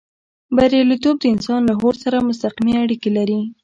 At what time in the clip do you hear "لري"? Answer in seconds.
3.17-3.39